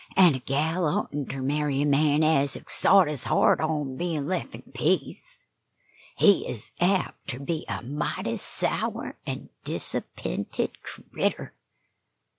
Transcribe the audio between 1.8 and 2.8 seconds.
a man ez hev